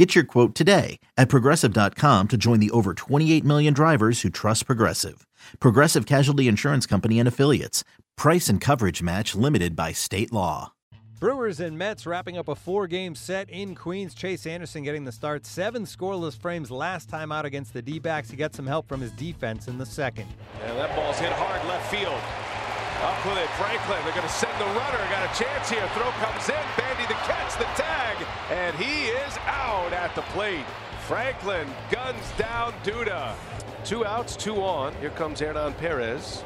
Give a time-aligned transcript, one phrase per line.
[0.00, 4.64] Get your quote today at progressive.com to join the over 28 million drivers who trust
[4.64, 5.26] Progressive.
[5.58, 7.84] Progressive Casualty Insurance Company and Affiliates.
[8.16, 10.72] Price and coverage match limited by state law.
[11.20, 14.14] Brewers and Mets wrapping up a four game set in Queens.
[14.14, 15.44] Chase Anderson getting the start.
[15.44, 18.30] Seven scoreless frames last time out against the D backs.
[18.30, 20.28] He got some help from his defense in the second.
[20.64, 22.59] And that ball's hit hard left field.
[23.02, 23.98] Up with it, Franklin.
[24.04, 24.98] They're going to send the runner.
[25.08, 25.88] Got a chance here.
[25.94, 26.64] Throw comes in.
[26.76, 28.16] Bandy the catch, the tag,
[28.50, 30.66] and he is out at the plate.
[31.06, 33.34] Franklin guns down Duda.
[33.84, 34.94] Two outs, two on.
[34.96, 36.44] Here comes Hernan Perez.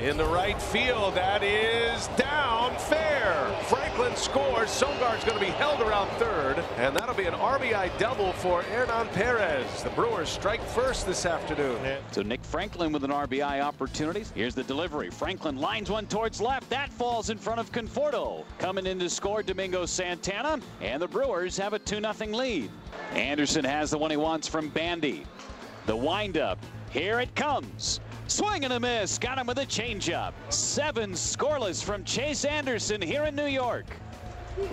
[0.00, 3.56] In the right field, that is down fair.
[3.68, 4.68] Franklin scores.
[4.68, 9.06] Sogard's going to be held around third, and that'll be an RBI double for Hernan
[9.14, 9.84] Perez.
[9.84, 11.78] The Brewers strike first this afternoon.
[12.10, 14.24] So Nick Franklin with an RBI opportunity.
[14.34, 15.10] Here's the delivery.
[15.10, 16.68] Franklin lines one towards left.
[16.70, 18.44] That falls in front of Conforto.
[18.58, 22.68] Coming in to score Domingo Santana, and the Brewers have a 2-0 lead.
[23.12, 25.24] Anderson has the one he wants from Bandy.
[25.86, 26.58] The windup.
[26.90, 28.00] Here it comes.
[28.26, 29.18] Swing and a miss.
[29.18, 30.32] Got him with a changeup.
[30.48, 33.84] Seven scoreless from Chase Anderson here in New York.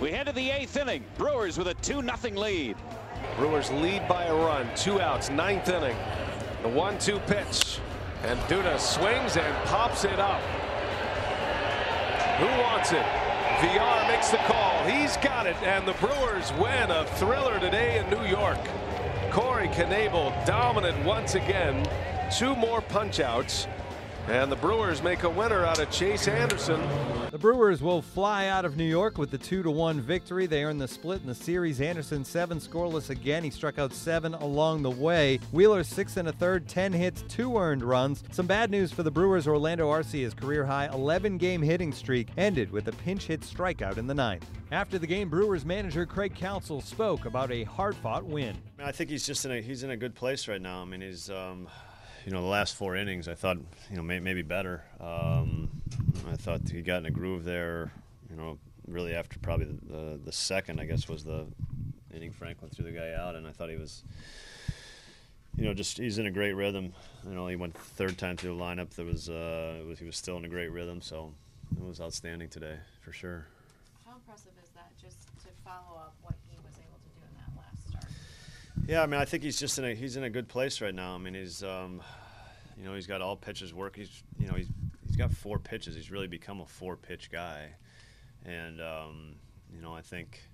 [0.00, 1.04] We head to the eighth inning.
[1.18, 2.76] Brewers with a 2-0 lead.
[3.36, 4.68] Brewers lead by a run.
[4.74, 5.96] Two outs, ninth inning.
[6.62, 7.78] The one-two pitch.
[8.22, 10.40] And Duda swings and pops it up.
[12.38, 13.04] Who wants it?
[13.58, 14.84] VR makes the call.
[14.84, 15.56] He's got it.
[15.62, 18.58] And the Brewers win a thriller today in New York.
[19.30, 21.86] Corey Knebel dominant once again.
[22.38, 23.66] Two more punch-outs.
[24.26, 26.80] And the Brewers make a winner out of Chase Anderson.
[27.30, 30.46] The Brewers will fly out of New York with the 2 to 1 victory.
[30.46, 31.80] They earn the split in the series.
[31.80, 33.44] Anderson, seven scoreless again.
[33.44, 35.40] He struck out seven along the way.
[35.50, 38.22] Wheeler, six and a third, 10 hits, two earned runs.
[38.30, 39.46] Some bad news for the Brewers.
[39.46, 44.06] Orlando Arcia's career high 11 game hitting streak ended with a pinch hit strikeout in
[44.06, 44.48] the ninth.
[44.70, 48.56] After the game, Brewers manager Craig Counsell spoke about a hard fought win.
[48.78, 50.80] I think he's just in a he's in a good place right now.
[50.80, 51.68] I mean, he's um,
[52.24, 53.58] you know the last four innings I thought
[53.90, 54.84] you know may, maybe better.
[55.00, 55.70] Um,
[56.30, 57.92] I thought he got in a groove there.
[58.30, 61.46] You know, really after probably the, the, the second I guess was the
[62.14, 64.04] inning Franklin threw the guy out, and I thought he was.
[65.54, 66.94] You know, just he's in a great rhythm.
[67.28, 68.88] You know, he went third time through the lineup.
[68.94, 71.34] There was, uh, was he was still in a great rhythm, so
[71.76, 73.46] it was outstanding today for sure.
[74.06, 74.90] How impressive is that?
[74.98, 78.06] Just to follow up what he was able to do in that last start.
[78.92, 80.94] Yeah, I mean, I think he's just in a he's in a good place right
[80.94, 81.14] now.
[81.14, 82.02] I mean, he's um,
[82.76, 83.96] you know he's got all pitches work.
[83.96, 84.68] He's you know he's
[85.06, 85.94] he's got four pitches.
[85.94, 87.70] He's really become a four pitch guy,
[88.44, 89.36] and um,
[89.74, 90.46] you know I think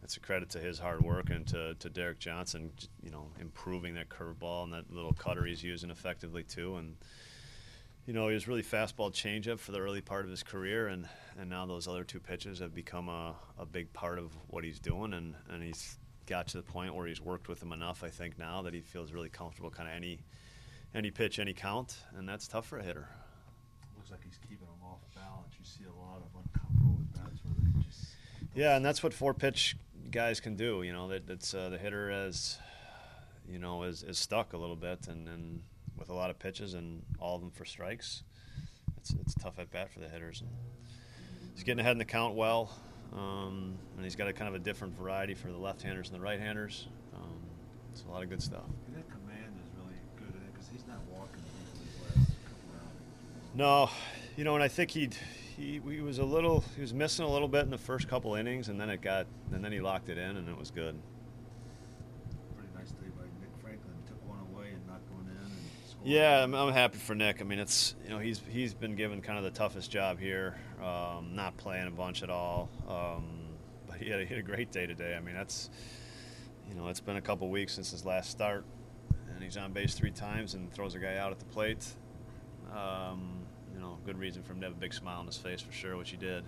[0.00, 2.72] that's a credit to his hard work and to, to Derek Johnson.
[3.02, 6.76] You know, improving that curveball and that little cutter he's using effectively too.
[6.76, 6.96] And
[8.06, 11.06] you know he was really fastball changeup for the early part of his career, and
[11.38, 14.80] and now those other two pitches have become a, a big part of what he's
[14.80, 18.08] doing, and and he's got to the point where he's worked with them enough, I
[18.08, 20.20] think, now that he feels really comfortable, kind of any
[20.94, 23.08] any pitch, any count, and that's tough for a hitter.
[23.96, 25.54] Looks like he's keeping them off balance.
[25.58, 28.14] You see a lot of uncomfortable at bats where they just.
[28.54, 29.76] Yeah, and that's what four pitch
[30.10, 30.82] guys can do.
[30.82, 32.58] You know, that that's uh, the hitter as
[33.48, 35.62] you know is, is stuck a little bit, and, and
[35.98, 38.22] with a lot of pitches and all of them for strikes,
[38.96, 40.40] it's it's tough at bat for the hitters.
[40.42, 40.50] And
[41.54, 42.70] he's getting ahead in the count well.
[43.14, 46.22] Um, and he's got a kind of a different variety for the left-handers and the
[46.22, 46.88] right-handers.
[47.14, 47.38] Um,
[47.92, 48.64] it's a lot of good stuff.
[48.88, 51.42] And that command is really good because he's not walking.
[53.54, 53.88] No,
[54.36, 55.14] you know, and I think he'd,
[55.56, 58.34] he he was a little he was missing a little bit in the first couple
[58.34, 60.98] innings, and then it got and then he locked it in, and it was good.
[62.56, 63.94] Pretty nice day by Nick Franklin.
[64.08, 65.52] Took one away and knocked one in and
[65.88, 65.93] scored.
[66.04, 67.40] Yeah, I'm, I'm happy for Nick.
[67.40, 70.54] I mean, it's you know he's he's been given kind of the toughest job here,
[70.82, 72.68] um, not playing a bunch at all.
[72.86, 73.24] Um,
[73.86, 75.16] but he had, he had a great day today.
[75.16, 75.70] I mean, that's
[76.68, 78.66] you know it's been a couple weeks since his last start,
[79.32, 81.86] and he's on base three times and throws a guy out at the plate.
[82.70, 83.38] Um,
[83.72, 85.72] you know, good reason for him to have a big smile on his face for
[85.72, 86.44] sure, which he did.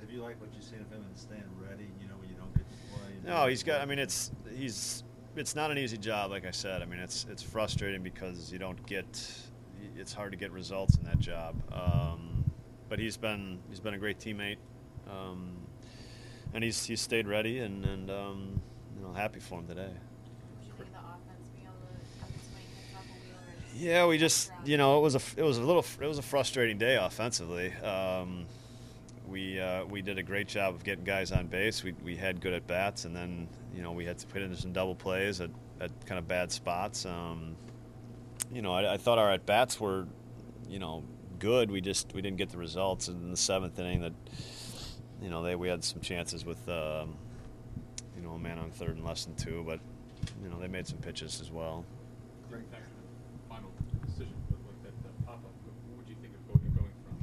[0.00, 1.86] Have you liked what you've seen of him and staying ready?
[2.00, 3.12] You know, when you don't get to play.
[3.24, 3.80] No, he's got.
[3.80, 5.04] I mean, it's he's
[5.38, 6.82] it's not an easy job, like I said.
[6.82, 9.06] I mean, it's it's frustrating because you don't get.
[9.96, 11.54] It's hard to get results in that job.
[11.72, 12.44] Um,
[12.88, 14.56] but he's been he's been a great teammate,
[15.10, 15.56] um,
[16.54, 18.60] and he's he's stayed ready and and um,
[18.96, 19.88] you know happy for him today.
[19.88, 22.64] Do you think the offense be able to have the swing
[22.96, 23.92] and Wheeler?
[23.92, 26.22] Yeah, we just you know it was a it was a little it was a
[26.22, 27.72] frustrating day offensively.
[27.74, 28.46] Um,
[29.28, 31.82] we uh, we did a great job of getting guys on base.
[31.84, 34.54] We we had good at bats, and then you know we had to put in
[34.56, 37.06] some double plays at, at kind of bad spots.
[37.06, 37.56] Um,
[38.52, 40.06] you know, I, I thought our at bats were
[40.68, 41.04] you know
[41.38, 41.70] good.
[41.70, 44.00] We just we didn't get the results in the seventh inning.
[44.00, 44.14] That
[45.22, 47.16] you know they we had some chances with um,
[48.16, 49.80] you know a man on third and less than two, but
[50.42, 51.84] you know they made some pitches as well.
[52.50, 53.70] Craig, back to the final
[54.06, 55.52] decision, but like that, that pop up,
[55.88, 57.16] what would you think of going, going from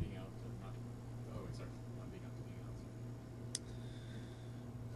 [0.00, 0.72] being out to not?
[1.36, 1.68] Oh, sorry,
[2.00, 2.76] not being out to being out.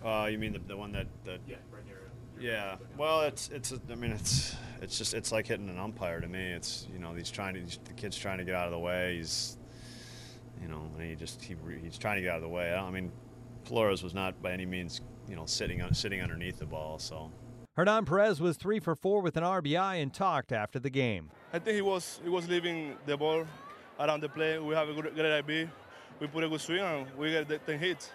[0.04, 2.10] Uh, you mean the, the one that, that Yeah, right here.
[2.40, 2.76] Yeah.
[2.96, 3.72] Well, it's it's.
[3.90, 6.52] I mean, it's it's just it's like hitting an umpire to me.
[6.52, 8.78] It's you know he's trying to he's, the kid's trying to get out of the
[8.78, 9.16] way.
[9.16, 9.58] He's
[10.62, 12.72] you know and he just he, he's trying to get out of the way.
[12.72, 13.10] I, I mean,
[13.64, 16.98] Flores was not by any means you know sitting on sitting underneath the ball.
[16.98, 17.30] So
[17.76, 21.30] Hernan Perez was three for four with an RBI and talked after the game.
[21.52, 23.46] I think he was he was leaving the ball
[23.98, 24.58] around the play.
[24.58, 25.68] We have a good, good IB.
[26.20, 28.10] We put a good swing and we get the 10 hits.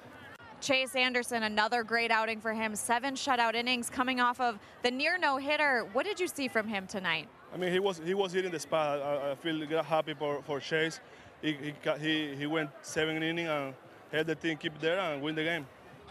[0.63, 2.73] Chase Anderson, another great outing for him.
[2.73, 5.85] Seven shutout innings coming off of the near no hitter.
[5.91, 7.27] What did you see from him tonight?
[7.53, 9.01] I mean, he was he was hitting the spot.
[9.01, 11.01] I, I feel happy for, for Chase.
[11.41, 13.73] He, he, he, went seven innings and
[14.13, 15.67] had the team keep there and win the game.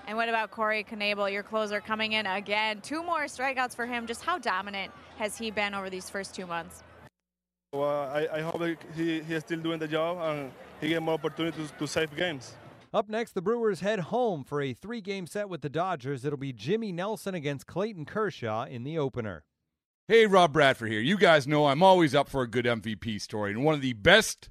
[0.06, 2.82] And what about Corey Knebel, your closer, coming in again?
[2.82, 4.06] Two more strikeouts for him.
[4.06, 6.82] Just how dominant has he been over these first two months?
[7.72, 8.60] Well, I, I hope
[8.94, 12.54] he, he is still doing the job and he get more opportunities to save games.
[12.94, 16.26] Up next, the Brewers head home for a three game set with the Dodgers.
[16.26, 19.44] It'll be Jimmy Nelson against Clayton Kershaw in the opener.
[20.08, 21.00] Hey, Rob Bradford here.
[21.00, 23.94] You guys know I'm always up for a good MVP story, and one of the
[23.94, 24.50] best